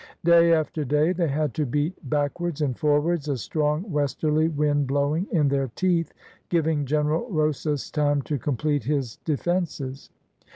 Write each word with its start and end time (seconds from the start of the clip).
Day 0.25 0.51
after 0.51 0.83
day 0.83 1.13
they 1.13 1.27
had 1.27 1.53
to 1.53 1.63
beat 1.67 1.93
backwards 2.09 2.63
and 2.63 2.75
forwards, 2.75 3.27
a 3.27 3.37
strong 3.37 3.83
westerly 3.91 4.47
wind 4.47 4.87
blowing 4.87 5.27
in 5.31 5.47
their 5.47 5.67
teeth, 5.75 6.11
giving 6.49 6.85
General 6.85 7.29
Rosas 7.29 7.91
time 7.91 8.23
to 8.23 8.39
complete 8.39 8.85
his 8.85 9.17
defences. 9.25 10.09